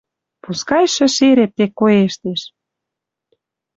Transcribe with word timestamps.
Пускай 0.43 0.85
шӹшерет 0.95 1.51
тек 1.57 1.71
коэштеш 1.79 2.41